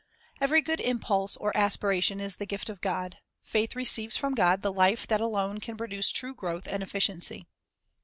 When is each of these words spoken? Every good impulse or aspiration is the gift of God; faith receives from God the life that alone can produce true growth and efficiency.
Every 0.41 0.61
good 0.63 0.79
impulse 0.79 1.37
or 1.37 1.55
aspiration 1.55 2.19
is 2.19 2.37
the 2.37 2.47
gift 2.47 2.69
of 2.71 2.81
God; 2.81 3.19
faith 3.43 3.75
receives 3.75 4.17
from 4.17 4.33
God 4.33 4.63
the 4.63 4.73
life 4.73 5.05
that 5.05 5.21
alone 5.21 5.59
can 5.59 5.77
produce 5.77 6.09
true 6.09 6.33
growth 6.33 6.65
and 6.67 6.81
efficiency. 6.81 7.45